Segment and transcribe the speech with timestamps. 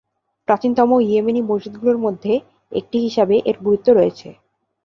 [0.47, 2.33] প্রাচীনতম ইয়েমেনি মসজিদগুলির মধ্যে
[2.71, 4.27] একটি হিসাবে এর গুরুত্ব রয়েছে।